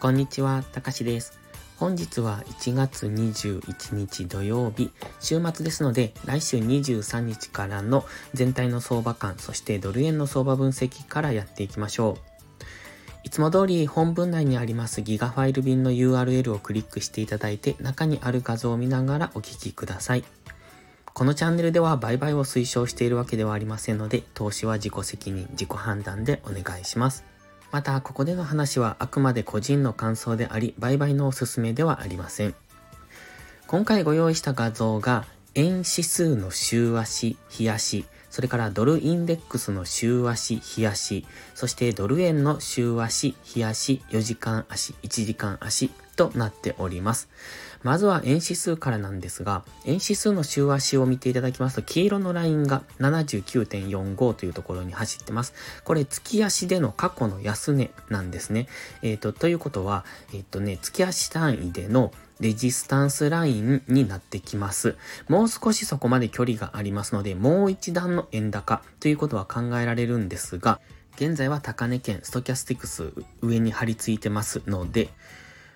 [0.00, 1.38] こんにちは、たかしです。
[1.76, 4.90] 本日は1月21日土曜日、
[5.20, 12.38] 週末ですので、来週23日からの全体の相場感、そしてドル円の相場分析からやっていきましょう。
[13.24, 20.24] いつも通り本文内にありますギガファイル便の URL をクリックしていただいて、中にある画像を見ながらお聞きください。
[21.18, 27.24] このチャンネルでは売買を推奨しているわけではありませんので、投資は自己責任、自己判断でお願いします。
[27.72, 32.54] また、ここでの話はあくまで個人の感想であり、売買のおすすめではありません。
[33.66, 35.24] 今回ご用意した画像が、
[35.56, 47.28] 円指数の週足、日足、それからドルインデックスの週足、日足、そしてドル円の週足、日足、4時間足、1時間足となっております。
[47.82, 55.54] まずは円指数からなんですが、円指数の週足を見ていただきますと、黄色のラインが79.45というところに走ってます。
[55.84, 58.66] これ、月足での過去の安値なんですね。
[59.02, 64.96] えっ、ー、と、ということは、えっ、ー、とね、月足単位でのレジスタンスラインになってきます。
[65.28, 70.80] もう少しそこまで距離がありますので、もう一段の円高ということは考えられるんですが、
[71.16, 75.08] 現在は高値圏ストキャスティクス上に張り付いてますので、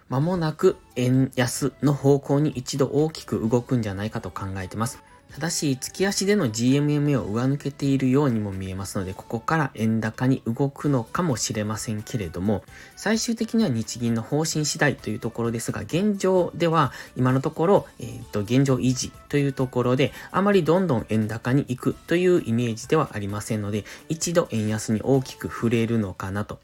[0.08, 5.02] 間もなく円安の方向に一度大きく動くんじゃないかと考えてます。
[5.34, 12.62] ただし、月足での GMM を上抜けているようにも見えますので、ここから円高に動くのかもしれませんけれども、
[12.96, 26.58] 最終的には日銀の方針次第というところですが、現状では今のところ、えっ、ー、と、現状維持というところで、あまりどんどん円高に行くというイメージではありませんので、一度円安に大きく触れるのかなと。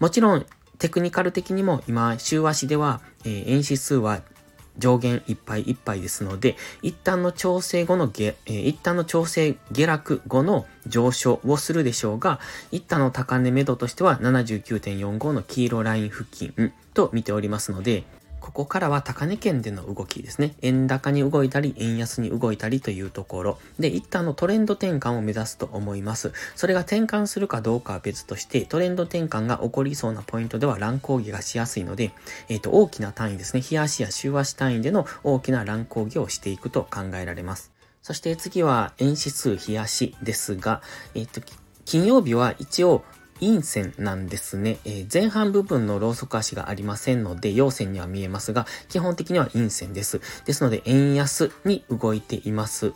[0.00, 0.44] もちろん、
[0.80, 4.22] テクニカル的にも今、週足では、えー、円指数は
[4.78, 12.40] 上限いっぱいいっぱいですので、一旦の調整後の下、え、一旦の調整下落後の上昇をするでしょうが、
[12.70, 18.04] 一旦の高値目処としては79.45の黄色ライン付近と見ておりますので、
[18.48, 20.54] ここからは高値圏での動きですね。
[20.62, 23.58] 円高に動いたり、円安に動いたりというところ。
[23.78, 26.32] で、一旦のトレンド転換を目指すと思います。
[26.56, 32.12] それが転換するかどうかは別として、トレンド転換が起こりそうなポイントでは乱高下がしやすいので、
[32.48, 33.60] えっ、ー、と、大きな単位ですね。
[33.60, 37.72] 日足や週足単位での大きな乱高下をしていくと考えられます。
[38.02, 40.80] そして次は円指数日足ですが、
[41.14, 41.46] えっ、ー、と、
[41.84, 43.04] 金曜日は一応
[43.40, 44.78] 陰線なんですね。
[44.84, 50.20] えー、前半部分のローソク足がありませんので、陽線には見えますが、基本的には陰線です。
[50.44, 52.92] ですので、円安に動いています。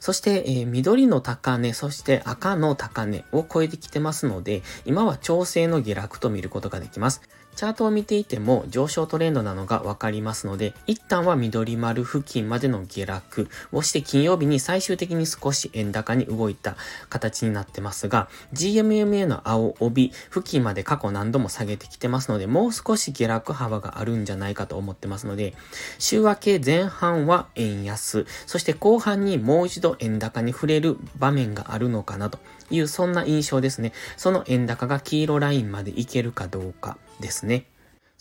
[0.00, 7.22] そして、えー、緑の高値、そして赤の高値を超えてきてますので、今は調整の下落と見ることができます。
[7.54, 16.76] チャートを見ていても上昇トレンドなのがわかりますので、一旦は緑丸付近までの下落をして金曜日に最終的に少し円高に動いた
[17.08, 25.54] 形になってますが、GMMA の青帯付近まで過去何度も下げてきてますので、もう少し下落幅があるんじゃないかと思ってますので、
[25.98, 32.38] 週明け前半は円安、そして後半にもう一度円高に触れる場面があるのかなと
[32.70, 33.92] いう、そんな印象ですね。
[34.16, 36.96] その円高が黄色ラインまでいけるかどうか。
[37.20, 37.66] ですね。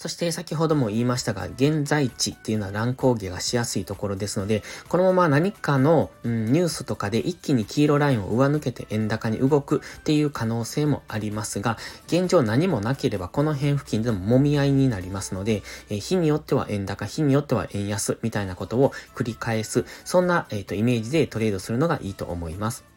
[0.01, 22.90] そして先ほども言いましたが、現在地っていうのは乱高下がしやすいところですので、このまま何かの、うん、ニュースとかで一気に黄色ラインを上抜けて円高に動くっていう可能性もありますが、現状何もなければこの辺付近でも揉み合いになりますので、え、日によっては円高、日によっては円安みたいなことを繰り返す、そんな、えーとイメージでトレードするのがいいと思います。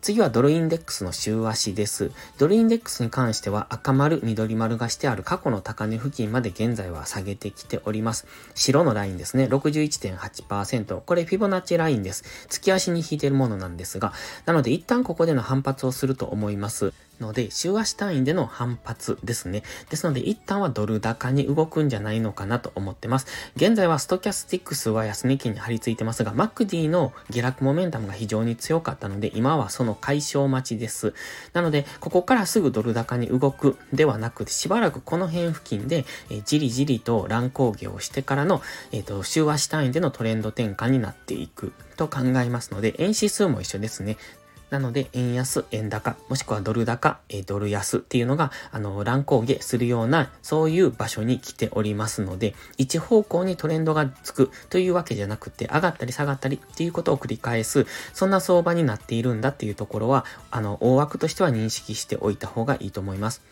[0.00, 2.12] 次はドルインデックスの週足です。
[2.38, 8.26] ドルインデックスに関しては赤丸、緑丸がしてある過去の高値付近まで現在は下げてきております。
[8.54, 9.44] 白のラインですね。
[9.44, 11.00] 61.8%。
[11.00, 12.24] これフィボナッチラインです。
[12.48, 14.12] 月足に引いてるものなんですが、
[14.44, 16.92] なので一旦ここでの反発をすると思います。
[17.20, 19.62] ので、週足単位での反発ですね。
[19.90, 23.26] ですので、一旦はドル高に動くんじゃないのかなと思ってます。
[23.56, 31.14] 現在はストキャスティックスは安値圏に張り付いてますが、 MACD の下落モメンタムが非常に強かったので、今はその解消待ちです。
[31.52, 38.62] なので、ここからすぐドル高に動くではなく、しばらくこの辺付近で、えー、じりじりと乱高下をしてからの、
[38.92, 44.16] えっ、ー、と、週足単位でのトレンド転換になっていくと考えますので、円指数も一緒ですね。
[44.70, 63.42] なので、円安、円高、もしくはドル高、えドル安っていうのが、あの、乱高下するような、そういう場所に来ておりますので、一方向にトレンドがつくというわけじゃなくて、上がったり下がったりっていうことを繰り返す、そんな相場になっているんだっていうところは、あの、大枠としては認識しておいた方がいいと思います。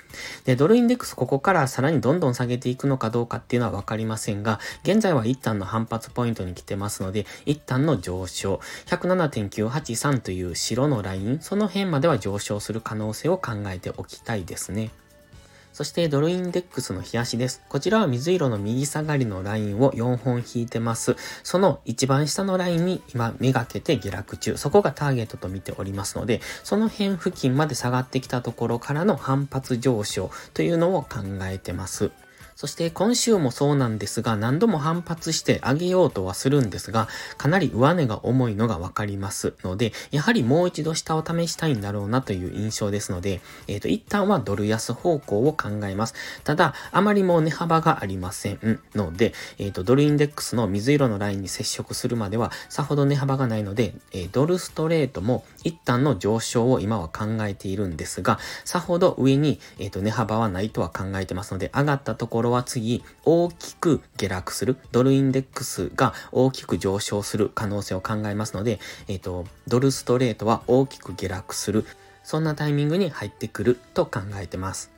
[0.45, 14.91] で、ドルインデックスここからさらにどんどん下げていくのかどうかっていうのはわかりませんが、現在は一旦の反発ポイントに来てますので、一旦の上昇、107.983という白のライン、その辺までは上昇する可能性を考えておきたいですね。
[15.75, 17.61] そしてドルインデックスの冷やしです。
[17.69, 21.17] こちらは水色の右下がりのラインを4本引いてます。
[21.43, 24.57] その一番下のラインに今めがけて下落中。
[24.57, 32.13] そこがターゲットと見ておりますので、その辺付近まで下がってきたところからの反発上昇というのを考えてます。
[32.57, 46.15] そして今週もそうなんですが、何度も反発して上げようとはするんですが、かなり上値が重いのがわかりますので、やはりもう一度下を試したいんだろうなという印象ですので、えっ、ー、と、一旦はドル安方向を考えます。
[46.45, 68.79] ただ、あまりもう値幅がありませんので、えっ、ー、と、ドルインデックスの水色のラインに接触するまでは、さほど値幅がないので、えー、ドルストレートも一旦の上昇を今は考えているんですが、さほど上に、えっ、と、値幅はないとは考えてますので、上がったところろは次、大きく下落する、ドルインデックスが大きく上昇する可能性を考えますので、
[69.09, 71.85] えっ、ー、と、ドルストレートは大きく下落する、
[72.23, 74.94] そんなタイミングに入ってくると考えてます。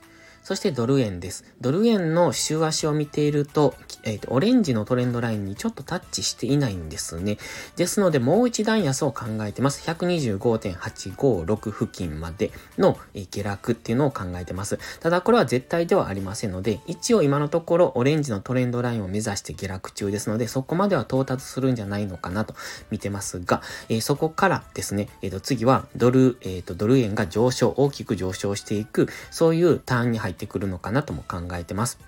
[0.47, 1.43] そしてドル円です。
[1.59, 7.37] ドル円の週足を見ていると、えっ、ー、と、オレンジのトレンドラインにちょっとタッチしていないんですね。
[7.75, 9.85] ですので、もう一段安を考えてます。
[9.91, 14.79] 125.856付近までの、え、下落っていうのを考えてます。
[15.01, 22.55] ただ、これは絶対ではありませんので、一応今のところ、オレンジのトレンドラインを目指して下落中ですので、そこまでは到達するんじゃないのかなと
[22.89, 31.99] 見てますが、えー、そこからですね、えっ、と、次はドル、えっ、と、ドル円が上昇、大きく上昇していく、そういうターンに入ってってくるのかなとも考えてます。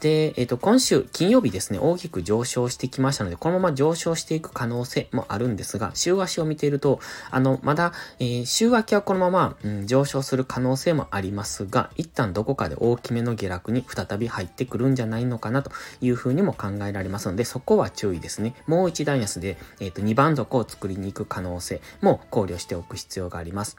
[0.00, 7.00] で、えっ、ー、と、今週金曜日ですね、大きく上昇してきましたので、このまま上昇していく可能性もあるんですが、週足を見ていると、
[7.30, 18.54] あの、まだ、えー、週明けはこのまま、うん、上昇する可能性もありますが、一旦どこかで大きめの下落に再び入ってくるんじゃないのかなというふうにも考えられますので、そこは注意ですね。
[18.66, 23.76] もう一段安で、えっ、ー、と、2番底を作りに行く可能性も考慮しておく必要があります。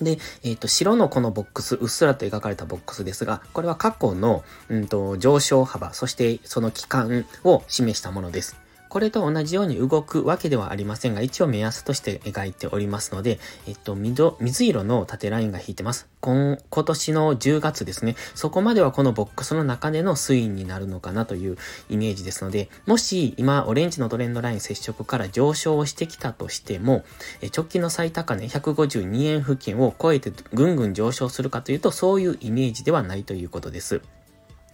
[0.00, 8.56] で、えっ、ー、と、白のこのボックス、うっすらと描かれたボックスですが、これは過去の、うんと、上昇幅、そしてその期間を示したものです。
[8.90, 13.38] これと同じように動くわけではありませんが、一応目安として描いておりますので、
[13.68, 16.08] えっと、水色の縦ラインが引いてます。
[16.20, 18.16] 今、年の10月ですね。
[18.34, 21.56] そこまではこのボックスの中での推移になるのかなという
[21.88, 27.04] イメージですので、もし今、オレンジのトレンドライン接触から上昇をしてきたとしても、
[27.56, 34.02] 直近の最高値152円付近を超えてぐんぐん上昇するかというと、そういうイメージではないということです。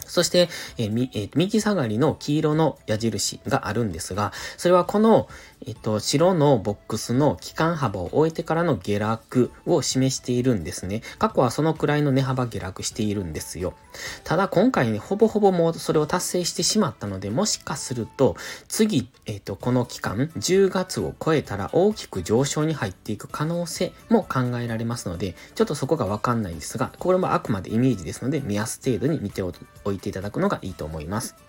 [0.06, 0.48] そして、
[0.78, 5.28] えーえー、右下がりの黄色の矢印があるんですが、それはこの、
[5.66, 11.02] えっと、白のボックスの期間幅を終えてからの下落を示しているんですね。
[11.18, 13.74] 過去はそのくらいの値幅下落しているんですよ。
[14.22, 18.36] ただ今回ね、ほぼほぼもうそれを達成してしまったので、もしかすると、
[18.68, 29.50] 次、えっと、この期間、10月を超えたら大きく上昇に入っていく可能性も考えられますので、ちょっとそこがわかんないんですが、これもあくまでイメージですので、目安程度に見てお
[29.92, 31.45] いていただくのがいいと思います。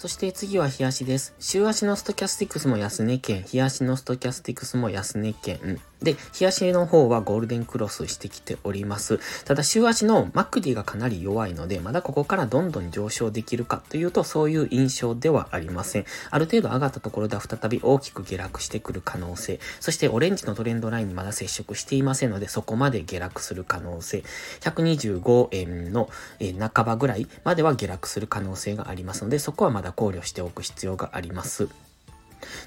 [0.00, 1.34] そして次は日足です。
[1.38, 5.78] 週足のストキャスティクスも安値圏、日足のストキャスティクスも安値県。
[6.02, 9.20] で、日足の方はゴールデンクロスしてきております。
[9.44, 16.04] ただ週足のマクディがかなり弱いので、まだここからどんどん上昇できるかというと、そういう印象ではありません。
[16.30, 19.60] ある程度上がったところでは再び大きく下落してくる可能性。
[19.80, 24.24] そしてオレンジのトレンドラインにまだ接触していませんので、そこまで下落する可能性。
[24.60, 26.08] 125円の
[26.74, 31.68] 半ばぐらいまでは下落する可能性がありますので、そこはまだ考慮しておく必要があります。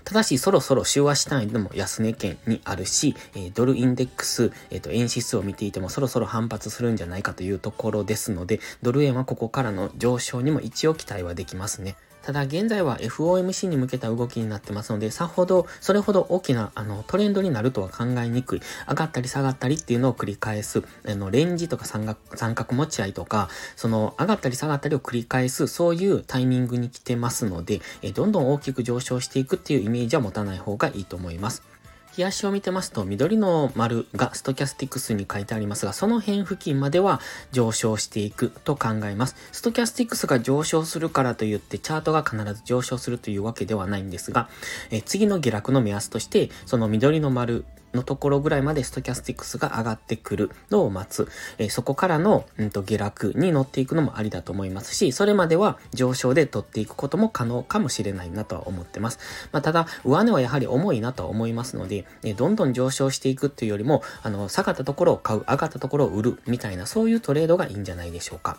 [0.04, 11.96] ただし、そろそろ週足単位でも安値圏にあるし、えドルインデックス、えっ、と、円指数を見ていてもそろそろ反発するんじゃないかというところですので、ドル円はここからの上昇にも一応期待はできますね。
[12.24, 18.62] ただ現在は FOMC に向けた動きになってますので、さほど、それほど大きなあのトレンドになるとは考えにくい。
[18.90, 20.84] 上がったり下がったりっていうのを繰り返す。
[21.06, 31.73] あの、レンジとか三角三角持ち合いとか、その上がったり下がったりを繰り返す、そういうタイミングに来てますので、えどんどん大きく上昇していくっていうイメージは持たない方がいいと思います。
[32.16, 37.20] 日足を見てますと、緑の丸がストキャスティクスに書いてありますが、その辺付近までは
[37.52, 39.36] 上昇していくと考えます。
[39.52, 44.48] ストキャスティクスが上昇するからといって、チャートが必ず上昇するというわけではないんですが、
[44.92, 51.28] え次の下落の目安として、その緑の丸のところぐらいまでストキャスティックスが上がってくるのを待つ。
[51.58, 59.20] えー、そこからの、うんと、下落に乗っていくのもありだと思いますし、それまでは上昇で取っていくことも可能かもしれないなとは思ってます。
[59.52, 68.58] まあ、ただ、上値はやはり重いなとは思いますので、えー、どんどん上昇していくっていうよりも、あの、下がったところを買う、上がったところを売る、みたいな、そういうトレードがいいんじゃないでしょうか。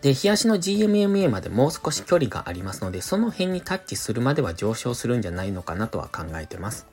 [0.00, 6.86] で、日足の GMMA までもう少し距離がありますので、その辺にタッチするまでは上昇するんじゃないのかなとは考えてます。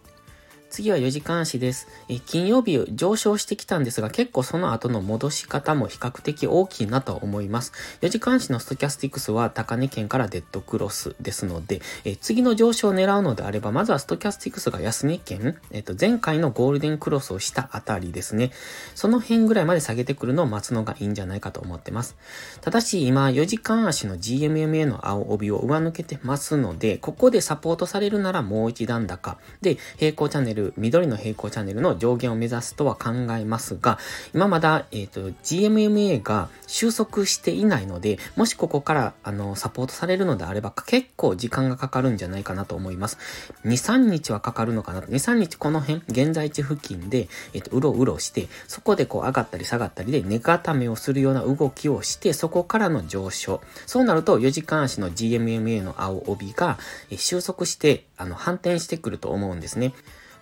[0.74, 1.88] 次は4時間足です。
[2.10, 7.74] え金曜日上昇してきたんですが、結構その後の戻し方も比較的大きいなと思います。
[8.01, 18.50] 4時間足のストキャスティクスは高値圏からデッドクロスですので、え次の上昇を狙うのであれば、まずはストキャスティクスが安値圏、えっ、と、前回のゴールデンクロスをしたあたりですね。
[18.96, 22.15] その辺ぐらいまで下げてくるのを待つのがいいんじゃないかと思ってます。
[22.62, 29.38] ただし、今、4時間足の GMMA の青帯を上抜けてますので、ここでサポートされるならもう一段高。
[29.62, 33.98] で、平行チャンネル、緑の平行チャンネルの上限を目指すとは考えますが、
[34.34, 43.17] 今まだ、えっ、ー、と、GMMA が収束していないので、もしここから、あの、サポートされるのであれば、結構時間がかかるんじゃないかなと思います。
[43.65, 45.01] 2、3日はかかるのかな。
[45.01, 53.62] 2、3日この辺、現在地付近で、えっ、ー、と、うろうろして、そこでこう上がったり下がったりで、値固めをするような動きをして、そこからの上昇。
[53.86, 56.77] そうなると、4時間足の GMMA の青帯が、
[57.10, 59.93] え収束して、あの、反転してくると思うんですね。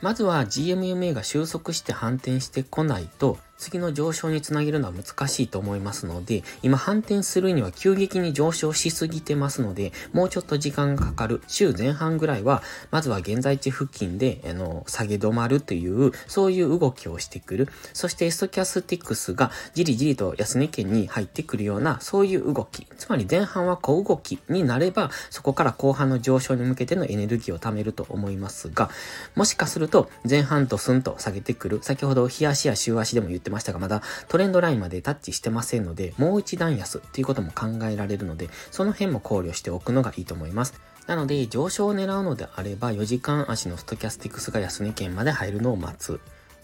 [0.01, 17.69] まずは GMMA が収束して反転してこないと、次の上昇につなげるのは難しいと思いますので、今反転するには急激に上昇しすぎてますので、もうちょっと時間がかかる週前半ぐらいは、まずは現在地付近で、あの、下げ止まるという、そういう動きをしてくる。
[17.93, 22.87] そしてストキャスティックスがじりじりと安値圏に入ってくるような、そういう動き。
[22.97, 28.89] つまり前半は小動きになれば、そこから後半の上昇に向けてのエネルギーを貯めると思いますが、
[29.35, 31.79] もしかすると前半とスンと下げてくる。
[31.83, 40.73] 先ほど日足や週足でも言ってましたが、まだトレンドラインまでタッチしてませんので、もう一段安っていうことも考えられるので、その辺も考慮しておくのがいいと思います。
[41.07, 46.19] なので、上昇を狙うのであれば、4時間足のストキャスティクスが安値圏まで入るのを待つ。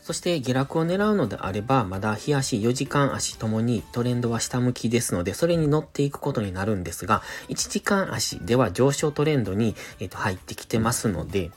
[0.07, 11.51] そして下落を狙うのであれば、まだ日足、4時間足ともにトレンドは下向きですので、それに乗っていくことになるんですが、1時間足では上昇トレンドに、えっと入ってきてますので、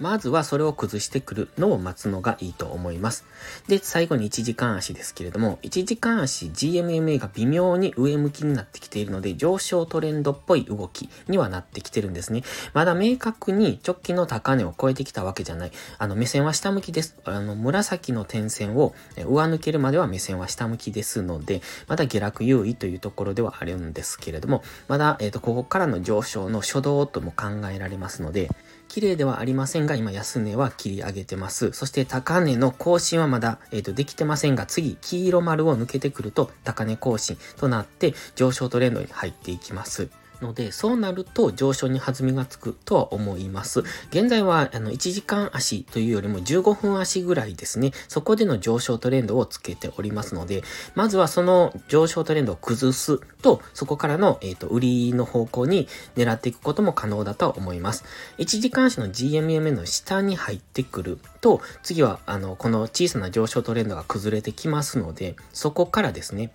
[0.00, 3.24] まずはそれを崩してくるのを待つのがいいと思います。
[3.68, 12.42] で、最後に1時間足ですけれども、1時間足 GMMA が微妙に上向きになってきているので、上昇トレンドっぽい動きにはなってきてるんですね。
[12.72, 15.72] まだ明確に直近の高値を超えてきたわけじゃない。
[15.98, 17.16] あの、目線は下向きです。
[17.24, 28.50] あの、紫の点線を上抜けるまでは目線は下向きですので、まだ下落優位というところではあるんですけれども、まだ、えっ、ー、と、ここからの上昇の初動とも考えられますので、
[28.94, 31.72] 綺麗ではありませんが、今安値は切り上げてます。
[31.72, 40.10] そして高値の更新はまだ、えっ、ー、と、できてませんが、次、黄色丸を抜けてくると高値更新となって上昇トレンドに入っていきます。
[40.40, 43.80] ので、そうなると上昇に弾みがつくとは思います。
[44.10, 47.92] 現在は、あの、1時間足というよりも15分足ぐらいですね。
[48.08, 50.62] そこでの上昇トレンドをつけておりますので、
[50.94, 58.04] まずはその上昇トレンドを崩すと、そこからの、えっ、ー、と、売りの方向に狙っていくことも可能だと思います。
[58.38, 66.52] 1時間足の GMM の下に入ってくると、次は、あの、この小さな上昇トレンドが崩れてきますので、そこからですね、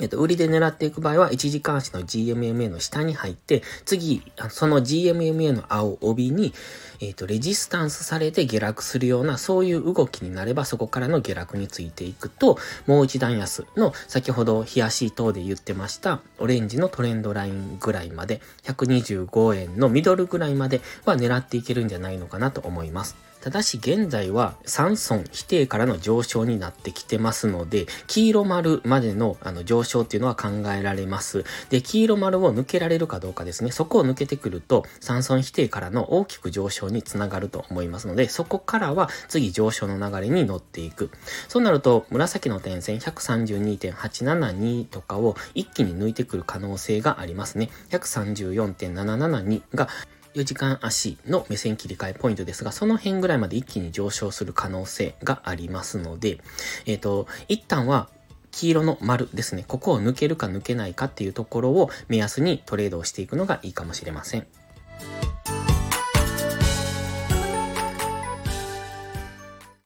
[0.00, 6.54] えっと、売りで狙っていく場合は、1時間足の GMMA の下に入って、次、その GMMA の青帯に、
[7.00, 23.31] えっと、レジスタンスされて下落するような、そういう動きになれば、そこからの下落についていくと、もう一段安の、先ほど、冷やし等で言ってました、オレンジのトレンドラインぐらいまで、125円のミドルぐらいまでは狙っていけるんじゃないのかなと思います。
[23.42, 31.44] ただし現在は3損否定からの上昇になってきてますので、黄色丸までのあの上昇っていうのは考えられます。
[31.68, 33.72] で、黄色丸を抜けられるかどうかですね。
[33.72, 41.10] そこを抜けてくると、3損否定からの大きく上昇につながると思いますので、そこからは次上昇の流れに乗っていく。
[41.48, 47.70] そうなると、紫の点線132.872とかを一気に抜いてくる可能性がありますね。
[47.90, 49.88] 134.772が
[50.34, 56.38] 4時間足の目線切り替えポイントですが、その辺ぐらいまで一気に上昇する可能性がありますので、
[56.86, 58.08] えっ、ー、と、一旦は
[58.50, 59.64] 黄色の丸ですね。
[59.66, 64.46] ここを抜けるか抜けないかっていうところを目安にトレードをしていくのがいいかもしれません。